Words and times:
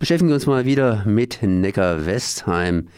Beschäftigen 0.00 0.30
wir 0.30 0.34
uns 0.36 0.46
mal 0.46 0.64
wieder 0.64 1.04
mit 1.04 1.42
Neckar-Westheim. 1.42 2.88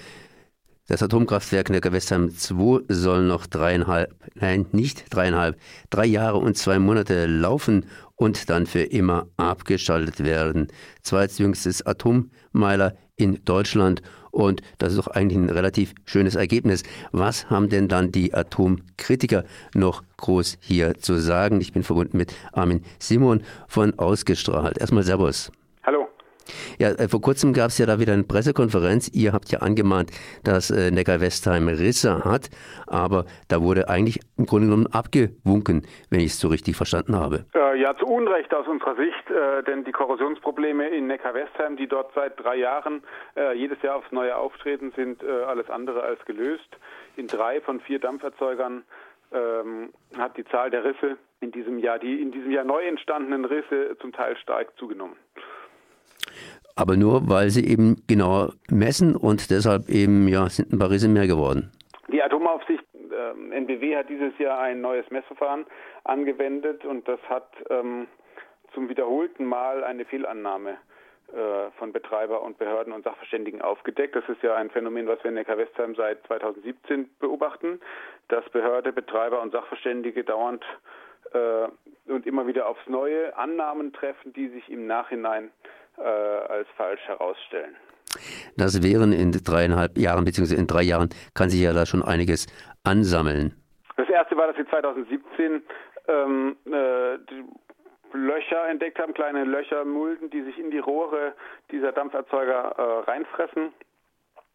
Das 0.87 1.03
Atomkraftwerk 1.03 1.69
Neckar-Westheim 1.69 2.31
2 2.31 2.85
soll 2.87 3.25
noch 3.25 3.49
dreieinhalb, 3.49 4.15
nein, 4.37 4.67
nicht 4.71 5.13
dreieinhalb, 5.13 5.59
drei 5.91 6.07
Jahre 6.07 6.39
und 6.39 6.57
zwei 6.57 6.79
Monate 6.79 7.27
laufen 7.27 7.87
und 8.15 8.49
dann 8.51 8.67
für 8.67 8.83
immer 8.83 9.27
abgeschaltet 9.37 10.23
werden. 10.23 10.69
Zweitjüngstes 11.03 11.85
Atommeiler 11.85 12.95
in 13.17 13.45
Deutschland 13.45 14.01
und 14.31 14.63
das 14.79 14.93
ist 14.93 14.99
doch 14.99 15.09
eigentlich 15.09 15.39
ein 15.39 15.51
relativ 15.51 15.95
schönes 16.05 16.37
Ergebnis. 16.37 16.85
Was 17.11 17.51
haben 17.51 17.69
denn 17.69 17.89
dann 17.89 18.13
die 18.13 18.33
Atomkritiker 18.33 19.43
noch 19.75 20.05
groß 20.19 20.57
hier 20.61 20.95
zu 20.95 21.19
sagen? 21.19 21.61
Ich 21.61 21.73
bin 21.73 21.83
verbunden 21.83 22.17
mit 22.17 22.33
Armin 22.53 22.85
Simon 23.01 23.43
von 23.67 23.99
Ausgestrahlt. 23.99 24.79
Erstmal 24.79 25.03
Servus. 25.03 25.51
Ja, 26.79 26.91
äh, 26.91 27.09
vor 27.09 27.21
kurzem 27.21 27.53
gab 27.53 27.69
es 27.69 27.79
ja 27.79 27.87
da 27.87 27.99
wieder 27.99 28.13
eine 28.13 28.25
Pressekonferenz. 28.25 29.11
Ihr 29.15 29.33
habt 29.33 29.51
ja 29.51 29.61
angemahnt, 29.61 30.11
dass 30.45 30.71
äh, 30.71 30.91
Neckar-Westheim 30.91 31.69
Risse 31.69 32.25
hat, 32.25 32.51
aber 32.87 33.25
da 33.49 33.63
wurde 33.63 33.89
eigentlich 33.89 34.21
im 34.39 34.47
Grunde 34.47 34.67
genommen 34.67 34.87
abgewunken, 34.87 35.87
wenn 36.11 36.21
ich 36.21 36.33
es 36.33 36.41
so 36.41 36.49
richtig 36.49 36.77
verstanden 36.77 37.17
habe. 37.17 37.45
Äh, 37.55 37.81
ja, 37.81 37.97
zu 37.97 38.07
Unrecht 38.07 38.55
aus 38.55 38.67
unserer 38.67 38.97
Sicht, 38.97 39.13
denn 39.67 39.85
die 39.85 39.93
Korrosionsprobleme 39.93 40.89
in 40.89 41.07
Neckar-Westheim, 41.07 41.77
die 41.77 41.87
dort 41.87 42.13
seit 42.15 42.39
drei 42.43 42.57
Jahren 42.57 43.03
jedes 43.55 43.81
Jahr 43.83 43.97
aufs 43.97 44.11
Neue 44.13 44.37
auftreten, 44.37 44.93
sind 44.95 45.25
alles 45.25 45.69
andere 45.71 46.03
als 46.03 46.25
gelöst. 46.25 46.69
In 47.17 47.27
drei 47.27 47.61
von 47.61 47.81
vier 47.81 47.99
Dampferzeugern 47.99 48.85
ähm, 49.33 49.93
hat 50.17 50.37
die 50.37 50.45
Zahl 50.45 50.71
der 50.71 50.85
Risse 50.85 51.17
in 51.41 51.51
diesem 51.51 51.79
Jahr, 51.79 51.99
die 51.99 52.21
in 52.21 52.31
diesem 52.33 52.51
Jahr 52.51 52.65
neu 52.65 52.83
entstandenen 52.83 53.45
Risse 53.45 53.97
zum 54.01 54.13
Teil 54.13 54.37
stark 54.37 54.77
zugenommen 54.77 55.17
aber 56.77 56.97
nur, 56.97 57.29
weil 57.29 57.51
sie 57.51 57.67
eben 57.67 58.03
genauer 58.09 58.55
messen 58.71 59.17
und 59.17 59.51
deshalb 59.51 59.89
eben 59.89 60.29
ja, 60.29 60.49
sind 60.49 60.73
ein 60.73 60.79
paar 60.79 60.91
Risse 60.91 61.09
mehr 61.09 61.27
geworden. 61.27 61.73
Die 62.13 62.23
Atomaufsicht 62.23 62.85
äh, 62.95 63.57
NBW 63.57 63.97
hat 63.97 64.09
dieses 64.09 64.37
Jahr 64.39 64.59
ein 64.61 64.81
neues 64.81 65.09
Messverfahren 65.11 65.67
angewendet 66.05 66.85
und 66.85 67.07
das 67.09 67.21
hat 67.29 67.49
ähm, 67.71 68.07
zum 68.75 68.89
wiederholten 68.89 69.45
Mal 69.45 69.85
eine 69.85 70.05
Fehlannahme 70.05 70.79
äh, 71.33 71.71
von 71.79 71.93
Betreiber 71.93 72.43
und 72.43 72.59
Behörden 72.59 72.93
und 72.93 73.05
Sachverständigen 73.05 73.63
aufgedeckt. 73.63 74.17
Das 74.17 74.29
ist 74.29 74.43
ja 74.43 74.55
ein 74.55 74.71
Phänomen, 74.71 75.07
was 75.07 75.23
wir 75.23 75.29
in 75.29 75.35
Neckar-Westheim 75.35 75.95
seit 75.95 76.27
2017 76.27 77.11
beobachten, 77.19 77.81
dass 78.29 78.49
Behörde, 78.51 78.93
Betreiber 78.93 79.41
und 79.43 79.53
Sachverständige 79.53 80.25
dauernd 80.25 80.65
äh, 81.33 81.69
und 82.11 82.27
immer 82.27 82.47
wieder 82.47 82.67
aufs 82.67 82.87
Neue 82.87 83.37
Annahmen 83.37 83.93
treffen, 83.93 84.33
die 84.33 84.49
sich 84.49 84.69
im 84.69 84.87
Nachhinein 84.87 85.47
äh, 85.47 85.82
als 85.97 86.69
falsch 86.77 87.03
herausstellen. 87.07 87.77
Das 88.57 88.83
wären 88.83 89.13
in 89.13 89.33
dreieinhalb 89.33 89.97
Jahren 89.97 90.25
beziehungsweise 90.25 90.61
in 90.61 90.67
drei 90.67 90.83
Jahren 90.83 91.09
kann 91.35 91.51
sich 91.51 91.61
ja 91.63 91.73
da 91.73 91.87
schon 91.87 92.03
einiges 92.03 92.47
ansammeln. 92.85 93.55
Das 93.97 94.09
erste 94.09 94.37
war, 94.37 94.49
dass 94.49 94.57
wir 94.57 94.69
2017 94.69 95.63
ähm, 96.09 96.57
äh, 96.67 97.19
Löcher 98.15 98.69
entdeckt 98.69 98.99
haben, 98.99 99.15
kleine 99.15 99.45
Löcher, 99.45 99.85
Mulden, 99.85 100.31
die 100.31 100.43
sich 100.43 100.59
in 100.59 100.71
die 100.71 100.79
Rohre 100.79 101.35
dieser 101.71 101.93
Dampferzeuger 101.93 102.75
äh, 102.77 103.11
reinfressen. 103.11 103.73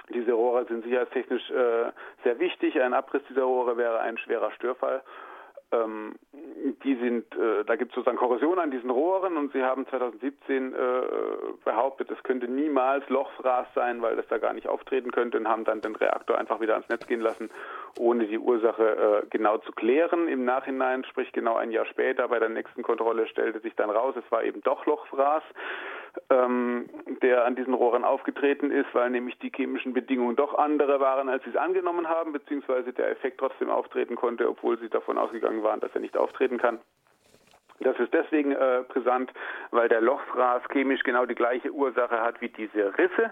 Diese 0.09 0.31
Rohre 0.31 0.65
sind 0.65 0.83
sicherheitstechnisch 0.83 1.49
äh, 1.49 1.91
sehr 2.23 2.39
wichtig. 2.39 2.79
Ein 2.79 2.93
Abriss 2.93 3.23
dieser 3.29 3.43
Rohre 3.43 3.77
wäre 3.77 3.99
ein 3.99 4.17
schwerer 4.17 4.51
Störfall. 4.51 5.01
Ähm, 5.71 6.15
die 6.83 6.95
sind, 6.95 7.35
äh, 7.35 7.65
da 7.65 7.75
gibt 7.75 7.91
es 7.91 7.95
sozusagen 7.95 8.17
Korrosion 8.17 8.59
an 8.59 8.71
diesen 8.71 8.89
Rohren 8.89 9.35
und 9.35 9.51
sie 9.51 9.63
haben 9.63 9.85
2017 9.87 10.73
äh, 10.73 10.77
behauptet, 11.65 12.09
es 12.11 12.21
könnte 12.23 12.47
niemals 12.47 13.07
Lochfraß 13.09 13.67
sein, 13.75 14.01
weil 14.01 14.15
das 14.15 14.27
da 14.27 14.37
gar 14.37 14.53
nicht 14.53 14.67
auftreten 14.67 15.11
könnte 15.11 15.37
und 15.37 15.47
haben 15.47 15.65
dann 15.65 15.81
den 15.81 15.95
Reaktor 15.95 16.37
einfach 16.37 16.61
wieder 16.61 16.73
ans 16.73 16.87
Netz 16.89 17.05
gehen 17.07 17.21
lassen, 17.21 17.49
ohne 17.99 18.27
die 18.27 18.37
Ursache 18.37 19.23
äh, 19.23 19.27
genau 19.29 19.57
zu 19.57 19.71
klären. 19.71 20.27
Im 20.27 20.45
Nachhinein, 20.45 21.03
sprich 21.03 21.31
genau 21.31 21.55
ein 21.57 21.71
Jahr 21.71 21.85
später, 21.85 22.27
bei 22.27 22.39
der 22.39 22.49
nächsten 22.49 22.83
Kontrolle 22.83 23.27
stellte 23.27 23.59
sich 23.59 23.75
dann 23.75 23.89
raus, 23.89 24.15
es 24.17 24.31
war 24.31 24.43
eben 24.43 24.61
doch 24.61 24.85
Lochfraß 24.85 25.43
ähm, 26.29 26.89
der 27.21 27.45
an 27.45 27.55
diesen 27.55 27.73
Rohren 27.73 28.03
aufgetreten 28.03 28.71
ist, 28.71 28.93
weil 28.93 29.09
nämlich 29.09 29.37
die 29.39 29.51
chemischen 29.55 29.93
Bedingungen 29.93 30.35
doch 30.35 30.57
andere 30.57 30.99
waren, 30.99 31.29
als 31.29 31.43
sie 31.43 31.51
es 31.51 31.55
angenommen 31.55 32.07
haben, 32.09 32.33
beziehungsweise 32.33 32.93
der 32.93 33.11
Effekt 33.11 33.39
trotzdem 33.39 33.69
auftreten 33.69 34.15
konnte, 34.15 34.49
obwohl 34.49 34.77
sie 34.79 34.89
davon 34.89 35.17
ausgegangen 35.17 35.63
waren, 35.63 35.79
dass 35.79 35.93
er 35.93 36.01
nicht 36.01 36.17
auftreten 36.17 36.57
kann. 36.57 36.79
Das 37.79 37.97
ist 37.99 38.11
deswegen 38.11 38.53
äh, 38.53 38.83
brisant, 38.87 39.31
weil 39.71 39.87
der 39.87 40.01
Lochfraß 40.01 40.63
chemisch 40.71 41.03
genau 41.03 41.25
die 41.25 41.35
gleiche 41.35 41.71
Ursache 41.71 42.21
hat 42.21 42.41
wie 42.41 42.49
diese 42.49 42.97
Risse. 42.97 43.31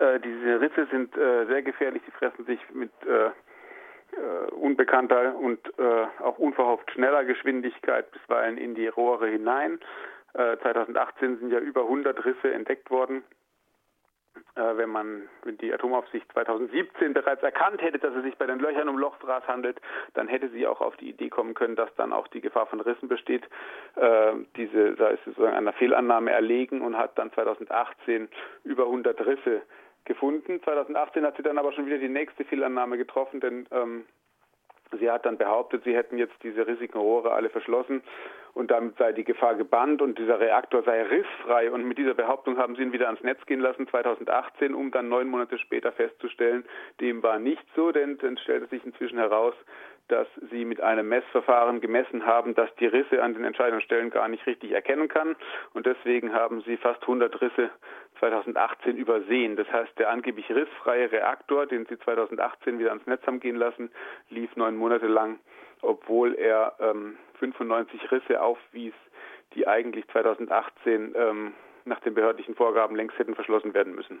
Äh, 0.00 0.18
diese 0.20 0.60
Risse 0.60 0.86
sind 0.90 1.16
äh, 1.16 1.46
sehr 1.46 1.62
gefährlich, 1.62 2.02
sie 2.04 2.10
fressen 2.10 2.44
sich 2.44 2.58
mit 2.72 2.90
äh, 3.06 3.30
äh, 4.16 4.50
unbekannter 4.52 5.36
und 5.36 5.60
äh, 5.78 6.06
auch 6.22 6.38
unverhofft 6.38 6.90
schneller 6.90 7.24
Geschwindigkeit 7.24 8.10
bisweilen 8.10 8.58
in 8.58 8.74
die 8.74 8.88
Rohre 8.88 9.28
hinein. 9.28 9.78
2018 10.34 11.34
äh, 11.34 11.36
sind 11.38 11.52
ja 11.52 11.58
über 11.58 11.82
100 11.82 12.24
Risse 12.24 12.52
entdeckt 12.52 12.90
worden. 12.90 13.22
Äh, 14.54 14.76
wenn 14.76 14.90
man, 14.90 15.28
wenn 15.44 15.58
die 15.58 15.72
Atomaufsicht 15.72 16.30
2017 16.32 17.12
bereits 17.14 17.42
erkannt 17.42 17.82
hätte, 17.82 17.98
dass 17.98 18.14
es 18.14 18.22
sich 18.22 18.36
bei 18.36 18.46
den 18.46 18.58
Löchern 18.58 18.88
um 18.88 18.98
Lochfraß 18.98 19.46
handelt, 19.46 19.80
dann 20.14 20.28
hätte 20.28 20.48
sie 20.50 20.66
auch 20.66 20.80
auf 20.80 20.96
die 20.96 21.10
Idee 21.10 21.28
kommen 21.28 21.54
können, 21.54 21.76
dass 21.76 21.94
dann 21.96 22.12
auch 22.12 22.28
die 22.28 22.40
Gefahr 22.40 22.66
von 22.66 22.80
Rissen 22.80 23.08
besteht. 23.08 23.48
Äh, 23.96 24.32
diese, 24.56 24.94
da 24.94 25.08
ist 25.08 25.24
sie 25.24 25.30
sozusagen 25.30 25.56
einer 25.56 25.72
Fehlannahme 25.72 26.30
erlegen 26.30 26.82
und 26.82 26.96
hat 26.96 27.18
dann 27.18 27.32
2018 27.32 28.28
über 28.64 28.84
100 28.84 29.24
Risse 29.26 29.62
gefunden. 30.04 30.62
2018 30.62 31.24
hat 31.24 31.36
sie 31.36 31.42
dann 31.42 31.58
aber 31.58 31.72
schon 31.72 31.86
wieder 31.86 31.98
die 31.98 32.08
nächste 32.08 32.44
Fehlannahme 32.44 32.96
getroffen, 32.96 33.40
denn 33.40 33.66
ähm, 33.70 34.04
Sie 34.98 35.10
hat 35.10 35.26
dann 35.26 35.38
behauptet, 35.38 35.84
sie 35.84 35.94
hätten 35.94 36.18
jetzt 36.18 36.34
diese 36.42 36.66
riesigen 36.66 36.98
Rohre 36.98 37.32
alle 37.32 37.50
verschlossen 37.50 38.02
und 38.54 38.70
damit 38.70 38.96
sei 38.98 39.12
die 39.12 39.24
Gefahr 39.24 39.54
gebannt 39.54 40.02
und 40.02 40.18
dieser 40.18 40.40
Reaktor 40.40 40.82
sei 40.82 41.02
rissfrei. 41.02 41.70
Und 41.70 41.84
mit 41.86 41.98
dieser 41.98 42.14
Behauptung 42.14 42.58
haben 42.58 42.74
sie 42.74 42.82
ihn 42.82 42.92
wieder 42.92 43.06
ans 43.06 43.22
Netz 43.22 43.44
gehen 43.46 43.60
lassen 43.60 43.86
2018, 43.86 44.74
um 44.74 44.90
dann 44.90 45.08
neun 45.08 45.28
Monate 45.28 45.58
später 45.58 45.92
festzustellen, 45.92 46.64
dem 47.00 47.22
war 47.22 47.38
nicht 47.38 47.64
so, 47.76 47.92
denn 47.92 48.18
dann 48.18 48.36
stellte 48.38 48.66
sich 48.66 48.84
inzwischen 48.84 49.18
heraus, 49.18 49.54
dass 50.08 50.26
sie 50.50 50.64
mit 50.64 50.80
einem 50.80 51.08
Messverfahren 51.08 51.80
gemessen 51.80 52.24
haben, 52.24 52.54
dass 52.54 52.74
die 52.76 52.86
Risse 52.86 53.22
an 53.22 53.34
den 53.34 53.44
entscheidenden 53.44 53.82
Stellen 53.82 54.10
gar 54.10 54.26
nicht 54.26 54.46
richtig 54.46 54.72
erkennen 54.72 55.08
kann. 55.08 55.36
Und 55.74 55.86
deswegen 55.86 56.32
haben 56.32 56.62
sie 56.62 56.78
fast 56.78 57.02
100 57.02 57.40
Risse 57.40 57.70
2018 58.18 58.96
übersehen. 58.96 59.56
Das 59.56 59.70
heißt, 59.72 59.98
der 59.98 60.10
angeblich 60.10 60.48
rissfreie 60.50 61.10
Reaktor, 61.10 61.66
den 61.66 61.86
sie 61.86 61.98
2018 61.98 62.78
wieder 62.78 62.90
ans 62.90 63.06
Netz 63.06 63.26
haben 63.26 63.40
gehen 63.40 63.56
lassen, 63.56 63.90
lief 64.30 64.54
neun 64.56 64.76
Monate 64.76 65.06
lang, 65.06 65.38
obwohl 65.82 66.34
er 66.34 66.74
ähm, 66.80 67.16
95 67.38 68.10
Risse 68.10 68.40
aufwies, 68.40 68.94
die 69.54 69.66
eigentlich 69.66 70.06
2018 70.08 71.14
ähm, 71.16 71.54
nach 71.84 72.00
den 72.00 72.14
behördlichen 72.14 72.54
Vorgaben 72.54 72.96
längst 72.96 73.18
hätten 73.18 73.34
verschlossen 73.34 73.74
werden 73.74 73.94
müssen. 73.94 74.20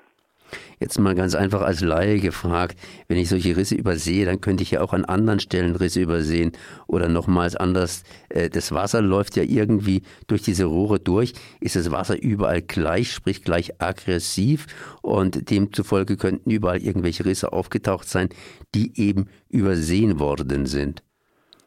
Jetzt 0.80 0.98
mal 0.98 1.14
ganz 1.14 1.34
einfach 1.34 1.62
als 1.62 1.80
Laie 1.80 2.20
gefragt, 2.20 2.78
wenn 3.08 3.18
ich 3.18 3.28
solche 3.28 3.56
Risse 3.56 3.74
übersehe, 3.74 4.24
dann 4.26 4.40
könnte 4.40 4.62
ich 4.62 4.70
ja 4.70 4.80
auch 4.80 4.92
an 4.92 5.04
anderen 5.04 5.40
Stellen 5.40 5.76
Risse 5.76 6.00
übersehen 6.00 6.52
oder 6.86 7.08
nochmals 7.08 7.56
anders. 7.56 8.02
Äh, 8.28 8.50
das 8.50 8.72
Wasser 8.72 9.02
läuft 9.02 9.36
ja 9.36 9.42
irgendwie 9.42 10.02
durch 10.26 10.42
diese 10.42 10.64
Rohre 10.64 11.00
durch. 11.00 11.34
Ist 11.60 11.76
das 11.76 11.90
Wasser 11.90 12.20
überall 12.20 12.62
gleich, 12.62 13.12
sprich 13.12 13.42
gleich 13.42 13.80
aggressiv 13.80 14.66
und 15.02 15.50
demzufolge 15.50 16.16
könnten 16.16 16.50
überall 16.50 16.82
irgendwelche 16.82 17.24
Risse 17.24 17.52
aufgetaucht 17.52 18.08
sein, 18.08 18.28
die 18.74 19.00
eben 19.00 19.26
übersehen 19.48 20.18
worden 20.20 20.66
sind. 20.66 21.02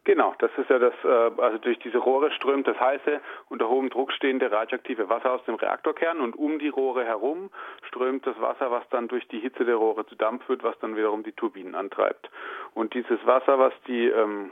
Genau, 0.04 0.34
das 0.40 0.50
ist 0.58 0.70
ja 0.70 0.80
das, 0.80 0.94
äh, 1.04 1.42
also 1.42 1.60
durch 1.60 1.78
diese 1.80 2.00
Rohre 2.00 2.32
strömt 2.32 2.68
das 2.68 2.80
heiße, 2.80 3.22
unter 3.50 3.70
hohem 3.70 3.90
Druck 3.92 4.12
stehende 4.12 4.52
radioaktive 4.52 5.10
Wasser 5.10 5.32
aus 5.32 5.44
dem 5.46 5.56
Reaktorkern 5.56 6.22
und 6.22 6.36
um 6.36 6.58
die 6.58 6.70
Rohre 6.70 7.06
herum 7.06 7.52
strömt 7.88 8.26
das 8.26 8.40
Wasser, 8.42 8.72
was 8.72 8.88
dann 8.90 9.08
durch 9.08 9.28
die 9.28 9.40
Hitze 9.40 9.64
der 9.64 9.76
Rohre 9.76 10.06
zu 10.08 10.16
Dampf 10.16 10.50
wird, 10.50 10.64
was 10.64 10.78
dann 10.80 10.96
wiederum 10.96 11.22
die 11.22 11.34
Turbinen 11.34 11.76
antreibt. 11.76 12.32
Und 12.74 12.96
dieses 12.96 13.24
Wasser, 13.28 13.60
was 13.60 13.74
die 13.86 14.08
ähm, 14.08 14.52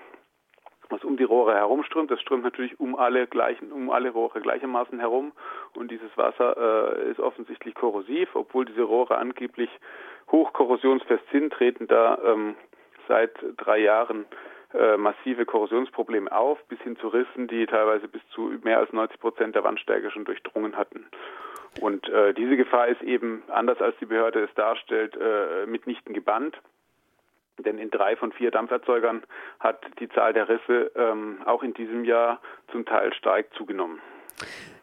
was 0.90 1.04
um 1.04 1.18
die 1.18 1.24
Rohre 1.24 1.54
herumströmt, 1.54 2.12
das 2.12 2.22
strömt 2.22 2.44
natürlich 2.44 2.80
um 2.80 2.96
alle 2.96 3.28
gleichen, 3.28 3.72
um 3.72 3.90
alle 3.90 4.10
Rohre 4.10 4.42
gleichermaßen 4.42 5.00
herum 5.00 5.32
und 5.76 5.92
dieses 5.92 6.16
Wasser 6.18 6.58
äh, 6.98 7.12
ist 7.12 7.20
offensichtlich 7.20 7.76
korrosiv, 7.76 8.30
obwohl 8.36 8.66
diese 8.66 8.84
Rohre 8.84 9.18
angeblich 9.18 9.70
hochkorrosionsfest 10.32 11.24
sind, 11.32 11.54
treten 11.54 11.88
da 11.88 12.20
ähm, 12.24 12.56
seit 13.08 13.32
drei 13.58 13.80
Jahren 13.80 14.26
äh, 14.74 14.98
massive 14.98 15.46
Korrosionsprobleme 15.46 16.32
auf, 16.32 16.64
bis 16.66 16.80
hin 16.82 16.98
zu 16.98 17.08
Rissen, 17.08 17.48
die 17.48 17.66
teilweise 17.66 18.08
bis 18.08 18.22
zu 18.30 18.54
mehr 18.64 18.80
als 18.80 18.94
90 18.94 19.20
Prozent 19.20 19.56
der 19.56 19.64
Wandstärke 19.64 20.12
schon 20.12 20.26
durchdrungen 20.26 20.78
hatten. 20.78 21.06
Und 21.82 22.08
äh, 22.10 22.34
diese 22.34 22.58
Gefahr 22.58 22.88
ist 22.88 23.02
eben, 23.02 23.44
anders 23.50 23.82
als 23.82 23.96
die 24.00 24.06
Behörde 24.06 24.44
es 24.44 24.54
darstellt, 24.56 25.16
äh, 25.16 25.66
mitnichten 25.66 26.14
gebannt. 26.14 26.58
Denn 27.58 27.78
in 27.78 27.92
drei 27.92 28.16
von 28.16 28.32
vier 28.32 28.52
Dampferzeugern 28.52 29.24
hat 29.60 29.86
die 30.00 30.10
Zahl 30.10 30.34
der 30.34 30.48
Risse 30.48 30.92
ähm, 30.96 31.40
auch 31.46 31.62
in 31.62 31.74
diesem 31.74 32.06
Jahr 32.06 32.40
zum 32.72 32.86
Teil 32.86 33.14
stark 33.14 33.54
zugenommen. 33.56 34.02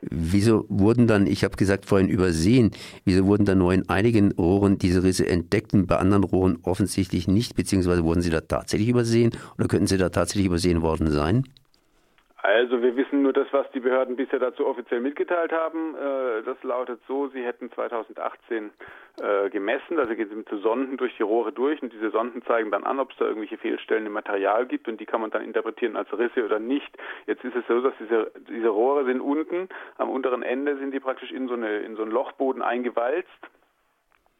Wieso 0.03 0.67
wurden 0.69 1.07
dann, 1.07 1.27
ich 1.27 1.43
habe 1.43 1.57
gesagt 1.57 1.87
vorhin 1.87 2.09
übersehen, 2.09 2.71
wieso 3.05 3.27
wurden 3.27 3.45
dann 3.45 3.59
nur 3.59 3.73
in 3.73 3.89
einigen 3.89 4.33
Rohren 4.33 4.79
diese 4.79 5.03
Risse 5.03 5.27
entdeckt 5.27 5.75
und 5.75 5.87
bei 5.87 5.97
anderen 5.97 6.25
Rohren 6.25 6.59
offensichtlich 6.63 7.29
nicht, 7.29 7.55
beziehungsweise 7.57 8.05
wurden 8.05 8.21
sie 8.21 8.31
da 8.31 8.41
tatsächlich 8.41 8.89
übersehen 8.89 9.33
oder 9.59 9.69
könnten 9.69 9.87
sie 9.87 9.99
da 9.99 10.11
tatsächlich 10.11 10.47
übersehen 10.47 10.83
worden 10.83 11.11
sein? 11.11 11.45
Also 12.47 12.81
wir 12.81 12.95
wissen 12.95 13.23
nur 13.23 13.33
das, 13.33 13.49
was 13.51 13.69
die 13.73 13.81
Behörden 13.81 14.15
bisher 14.15 14.39
dazu 14.39 14.69
offiziell 14.69 15.01
mitgeteilt 15.01 15.51
haben. 15.51 15.97
Äh, 15.97 16.45
das 16.45 16.63
lautet 16.63 17.01
so, 17.09 17.27
sie 17.27 17.43
hätten 17.43 17.73
2018 17.73 18.71
äh, 19.21 19.51
gemessen, 19.51 19.99
also 19.99 20.15
gehen 20.15 20.29
sie 20.29 20.37
mit 20.37 20.49
Sonden 20.63 20.97
durch 20.97 21.17
die 21.17 21.25
Rohre 21.25 21.51
durch 21.51 21.83
und 21.83 21.93
diese 21.93 22.11
Sonden 22.13 22.43
zeigen 22.43 22.71
dann 22.71 22.85
an, 22.85 23.01
ob 23.01 23.11
es 23.11 23.17
da 23.17 23.25
irgendwelche 23.25 23.59
Fehlstellen 23.59 24.07
im 24.07 24.13
Material 24.13 24.65
gibt 24.65 24.87
und 24.87 25.01
die 25.01 25.07
kann 25.07 25.23
man 25.23 25.33
dann 25.33 25.43
interpretieren 25.43 25.97
als 25.97 26.17
Risse 26.17 26.45
oder 26.45 26.61
nicht. 26.61 26.97
Jetzt 27.27 27.43
ist 27.43 27.57
es 27.57 27.67
so, 27.67 27.81
dass 27.81 27.95
diese, 27.99 28.31
diese 28.49 28.69
Rohre 28.69 29.05
sind 29.07 29.21
unten, 29.21 29.69
am 29.99 30.09
unteren 30.09 30.45
Ende 30.45 30.77
sind 30.77 30.93
die 30.93 31.01
praktisch 31.01 31.33
in 31.33 31.49
so, 31.49 31.55
eine, 31.55 31.79
in 31.79 31.97
so 31.97 32.03
einen 32.03 32.13
Lochboden 32.13 32.63
eingewalzt 32.63 33.27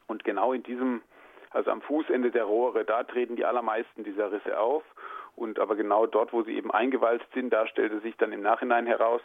und 0.07 0.23
genau 0.23 0.53
in 0.53 0.63
diesem, 0.63 1.03
also 1.51 1.73
am 1.73 1.83
Fußende 1.83 2.31
der 2.31 2.45
Rohre, 2.45 2.85
da 2.85 3.03
treten 3.03 3.35
die 3.35 3.45
allermeisten 3.45 4.05
dieser 4.05 4.31
Risse 4.31 4.61
auf. 4.61 4.85
Und 5.37 5.61
aber 5.61 5.77
genau 5.77 6.07
dort, 6.07 6.33
wo 6.33 6.43
sie 6.43 6.57
eben 6.57 6.71
eingewalzt 6.71 7.27
sind, 7.35 7.53
da 7.53 7.67
stellte 7.67 8.01
sich 8.01 8.17
dann 8.17 8.33
im 8.33 8.43
Nachhinein 8.43 8.87
heraus, 8.87 9.21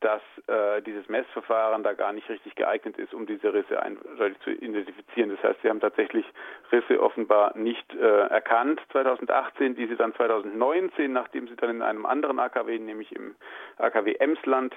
dass 0.00 0.22
äh, 0.46 0.80
dieses 0.82 1.08
Messverfahren 1.08 1.82
da 1.82 1.92
gar 1.92 2.12
nicht 2.12 2.28
richtig 2.30 2.54
geeignet 2.54 2.96
ist, 2.96 3.12
um 3.12 3.26
diese 3.26 3.52
Risse 3.52 3.82
eindeutig 3.82 4.38
zu 4.40 4.50
identifizieren. 4.50 5.30
Das 5.30 5.42
heißt, 5.42 5.60
sie 5.62 5.68
haben 5.68 5.80
tatsächlich 5.80 6.24
Risse 6.72 7.02
offenbar 7.02 7.56
nicht 7.56 7.94
äh, 7.94 8.28
erkannt 8.28 8.80
2018, 8.92 9.74
die 9.74 9.86
sie 9.86 9.96
dann 9.96 10.14
2019, 10.14 11.12
nachdem 11.12 11.48
sie 11.48 11.56
dann 11.56 11.70
in 11.70 11.82
einem 11.82 12.06
anderen 12.06 12.38
AKW, 12.38 12.78
nämlich 12.78 13.14
im 13.14 13.34
AKW 13.76 14.14
Emsland, 14.14 14.74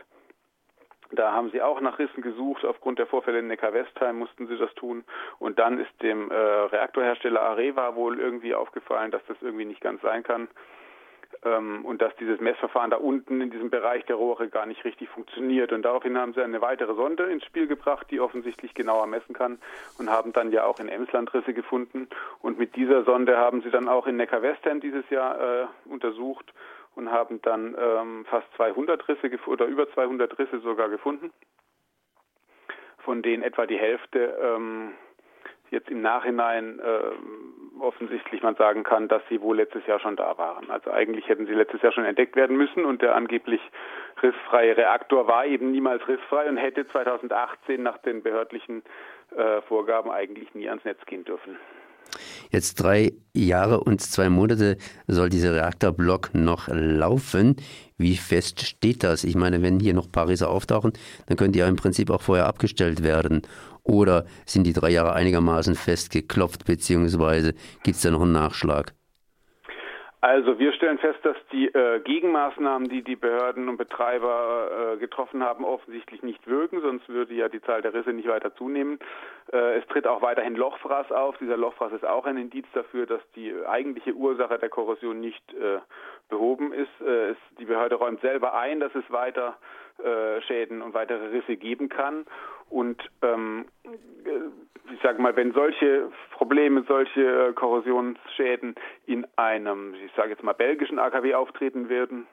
da 1.15 1.31
haben 1.33 1.51
sie 1.51 1.61
auch 1.61 1.79
nach 1.81 1.99
Rissen 1.99 2.21
gesucht. 2.21 2.65
Aufgrund 2.65 2.99
der 2.99 3.07
Vorfälle 3.07 3.39
in 3.39 3.47
Neckar-Westheim 3.47 4.17
mussten 4.17 4.47
sie 4.47 4.57
das 4.57 4.73
tun. 4.75 5.03
Und 5.39 5.59
dann 5.59 5.79
ist 5.79 5.91
dem 6.01 6.31
äh, 6.31 6.35
Reaktorhersteller 6.35 7.41
Areva 7.41 7.95
wohl 7.95 8.19
irgendwie 8.19 8.55
aufgefallen, 8.55 9.11
dass 9.11 9.25
das 9.27 9.37
irgendwie 9.41 9.65
nicht 9.65 9.81
ganz 9.81 10.01
sein 10.01 10.23
kann. 10.23 10.47
Ähm, 11.43 11.83
und 11.85 12.01
dass 12.01 12.15
dieses 12.17 12.39
Messverfahren 12.39 12.91
da 12.91 12.97
unten 12.97 13.41
in 13.41 13.49
diesem 13.49 13.69
Bereich 13.69 14.05
der 14.05 14.15
Rohre 14.15 14.49
gar 14.49 14.65
nicht 14.65 14.85
richtig 14.85 15.09
funktioniert. 15.09 15.71
Und 15.71 15.83
daraufhin 15.83 16.17
haben 16.17 16.33
sie 16.33 16.41
eine 16.41 16.61
weitere 16.61 16.93
Sonde 16.95 17.23
ins 17.23 17.43
Spiel 17.43 17.67
gebracht, 17.67 18.07
die 18.11 18.19
offensichtlich 18.19 18.73
genauer 18.73 19.07
messen 19.07 19.33
kann 19.33 19.59
und 19.99 20.09
haben 20.09 20.33
dann 20.33 20.51
ja 20.51 20.65
auch 20.65 20.79
in 20.79 20.89
Emsland 20.89 21.33
Risse 21.33 21.53
gefunden. 21.53 22.07
Und 22.41 22.59
mit 22.59 22.75
dieser 22.75 23.03
Sonde 23.03 23.37
haben 23.37 23.61
sie 23.61 23.71
dann 23.71 23.87
auch 23.87 24.07
in 24.07 24.17
Neckar-Westheim 24.17 24.79
dieses 24.79 25.09
Jahr 25.09 25.39
äh, 25.39 25.65
untersucht 25.85 26.53
und 26.95 27.11
haben 27.11 27.41
dann 27.41 27.75
ähm, 27.79 28.25
fast 28.29 28.47
200 28.55 29.07
Risse 29.07 29.29
oder 29.47 29.65
über 29.65 29.91
200 29.91 30.37
Risse 30.37 30.59
sogar 30.59 30.89
gefunden, 30.89 31.31
von 32.99 33.21
denen 33.21 33.43
etwa 33.43 33.65
die 33.65 33.77
Hälfte 33.77 34.37
ähm, 34.41 34.93
jetzt 35.73 35.89
im 35.89 36.01
Nachhinein 36.01 36.79
äh, 36.79 37.81
offensichtlich 37.81 38.41
man 38.43 38.55
sagen 38.55 38.83
kann, 38.83 39.07
dass 39.07 39.21
sie 39.27 39.41
wohl 39.41 39.57
letztes 39.57 39.85
Jahr 39.87 39.99
schon 39.99 40.15
da 40.15 40.37
waren. 40.37 40.69
Also 40.69 40.91
eigentlich 40.91 41.27
hätten 41.27 41.47
sie 41.47 41.53
letztes 41.53 41.81
Jahr 41.81 41.91
schon 41.91 42.05
entdeckt 42.05 42.35
werden 42.35 42.55
müssen 42.55 42.85
und 42.85 43.01
der 43.01 43.15
angeblich 43.15 43.59
rissfreie 44.21 44.77
Reaktor 44.77 45.27
war 45.27 45.45
eben 45.45 45.71
niemals 45.71 46.07
rissfrei 46.07 46.47
und 46.47 46.57
hätte 46.57 46.87
2018 46.87 47.81
nach 47.81 47.97
den 47.97 48.21
behördlichen 48.21 48.83
äh, 49.35 49.61
Vorgaben 49.63 50.11
eigentlich 50.11 50.53
nie 50.53 50.69
ans 50.69 50.85
Netz 50.85 51.03
gehen 51.05 51.25
dürfen. 51.25 51.57
Jetzt 52.51 52.75
drei 52.75 53.13
Jahre 53.33 53.79
und 53.79 53.99
zwei 54.01 54.29
Monate 54.29 54.77
soll 55.07 55.29
dieser 55.29 55.55
Reaktorblock 55.55 56.35
noch 56.35 56.67
laufen. 56.67 57.55
Wie 57.97 58.15
fest 58.15 58.61
steht 58.61 59.03
das? 59.03 59.23
Ich 59.23 59.35
meine, 59.35 59.61
wenn 59.61 59.79
hier 59.79 59.93
noch 59.95 60.11
Pariser 60.11 60.49
auftauchen, 60.49 60.93
dann 61.25 61.37
können 61.37 61.53
die 61.53 61.59
ja 61.59 61.67
im 61.67 61.75
Prinzip 61.75 62.11
auch 62.11 62.21
vorher 62.21 62.45
abgestellt 62.45 63.01
werden. 63.01 63.41
Oder 63.83 64.25
sind 64.45 64.65
die 64.65 64.73
drei 64.73 64.91
Jahre 64.91 65.13
einigermaßen 65.13 65.75
festgeklopft, 65.75 66.65
beziehungsweise 66.65 67.53
gibt 67.83 67.97
es 67.97 68.03
da 68.03 68.11
noch 68.11 68.21
einen 68.21 68.31
Nachschlag? 68.33 68.93
Also 70.23 70.57
wir 70.57 70.71
stellen 70.71 70.99
fest, 70.99 71.19
dass 71.23 71.35
die 71.51 71.67
äh, 71.67 71.99
Gegenmaßnahmen, 71.99 72.87
die 72.87 73.01
die 73.03 73.17
Behörden 73.17 73.67
und 73.67 73.75
Betreiber 73.75 74.93
äh, 74.93 74.97
getroffen 74.97 75.43
haben, 75.43 75.65
offensichtlich 75.65 76.23
nicht 76.23 76.47
wirken, 76.47 76.79
sonst 76.79 77.09
würde 77.09 77.33
ja 77.33 77.49
die 77.49 77.61
Zahl 77.61 77.81
der 77.81 77.93
Risse 77.93 78.13
nicht 78.13 78.29
weiter 78.29 78.55
zunehmen. 78.55 78.99
Äh, 79.51 79.79
es 79.79 79.87
tritt 79.87 80.07
auch 80.07 80.21
weiterhin 80.21 80.55
Lochfraß 80.55 81.11
auf. 81.11 81.37
Dieser 81.39 81.57
Lochfraß 81.57 81.91
ist 81.91 82.05
auch 82.05 82.25
ein 82.25 82.37
Indiz 82.37 82.65
dafür, 82.73 83.05
dass 83.05 83.19
die 83.35 83.53
eigentliche 83.67 84.13
Ursache 84.13 84.57
der 84.57 84.69
Korrosion 84.69 85.19
nicht 85.19 85.43
äh, 85.55 85.79
behoben 86.29 86.71
ist. 86.71 87.01
Äh, 87.05 87.31
es, 87.31 87.37
die 87.59 87.65
Behörde 87.65 87.95
räumt 87.95 88.21
selber 88.21 88.53
ein, 88.53 88.79
dass 88.79 88.95
es 88.95 89.03
weiter 89.11 89.57
äh, 89.99 90.41
Schäden 90.41 90.81
und 90.81 90.93
weitere 90.93 91.27
Risse 91.27 91.55
geben 91.55 91.89
kann. 91.89 92.25
Und 92.69 93.01
ähm, 93.21 93.65
ich 94.93 95.01
sage 95.01 95.21
mal, 95.21 95.35
wenn 95.35 95.53
solche 95.53 96.09
Probleme, 96.31 96.83
solche 96.87 97.49
äh, 97.49 97.53
Korrosionsschäden 97.53 98.75
in 99.05 99.25
einem, 99.35 99.93
ich 99.93 100.11
sage 100.15 100.31
jetzt 100.31 100.43
mal, 100.43 100.53
belgischen 100.53 100.99
AKW 100.99 101.35
auftreten 101.35 101.89
würden, 101.89 102.27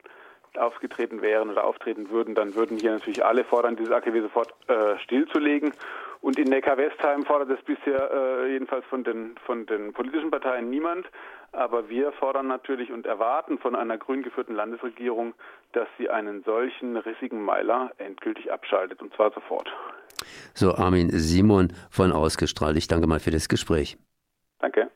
aufgetreten 0.57 1.23
wären 1.23 1.51
oder 1.51 1.65
auftreten 1.65 2.11
würden, 2.11 2.35
dann 2.35 2.55
würden 2.55 2.77
hier 2.79 2.93
natürlich 2.93 3.25
alle 3.25 3.45
fordern, 3.45 3.77
dieses 3.77 3.93
AKW 3.93 4.21
sofort 4.23 4.53
äh, 4.69 4.99
stillzulegen. 4.99 5.73
Und 6.21 6.39
in 6.39 6.49
Neckar-Westheim 6.49 7.25
fordert 7.25 7.59
es 7.59 7.65
bisher 7.65 8.11
äh, 8.13 8.53
jedenfalls 8.53 8.85
von 8.87 9.05
den, 9.05 9.37
von 9.47 9.65
den 9.67 9.93
politischen 9.93 10.31
Parteien 10.31 10.69
niemand. 10.69 11.07
Aber 11.53 11.89
wir 11.89 12.13
fordern 12.13 12.47
natürlich 12.47 12.93
und 12.93 13.07
erwarten 13.07 13.59
von 13.59 13.75
einer 13.75 13.97
grün 13.97 14.23
geführten 14.23 14.55
Landesregierung, 14.55 15.35
dass 15.73 15.89
sie 15.99 16.11
einen 16.11 16.43
solchen 16.45 16.97
rissigen 16.97 17.43
Meiler 17.43 17.91
endgültig 17.99 18.53
abschaltet 18.53 19.01
und 19.03 19.15
zwar 19.15 19.33
sofort. 19.33 19.69
So, 20.55 20.75
Armin 20.75 21.11
Simon 21.11 21.73
von 21.91 22.13
Ausgestrahlt. 22.13 22.77
Ich 22.77 22.87
danke 22.87 23.07
mal 23.07 23.21
für 23.21 23.31
das 23.31 23.49
Gespräch. 23.49 23.97
Danke. 24.61 24.91